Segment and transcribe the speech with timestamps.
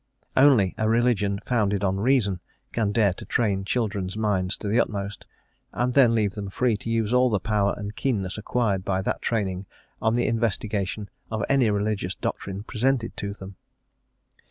[0.35, 2.39] Only a religion founded on reason
[2.71, 5.27] can dare to train children's minds to the utmost,
[5.73, 9.21] and then leave them free to use all the power and keenness acquired by that
[9.21, 9.67] training
[10.01, 13.57] on the investigation of any religious doctrine presented to them.